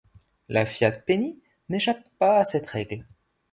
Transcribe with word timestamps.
Le 0.49 0.65
Fiat 0.65 0.93
Penny 1.05 1.39
n'échappe 1.69 2.03
pas 2.17 2.37
à 2.37 2.43
cette 2.43 2.65
règle. 2.65 3.05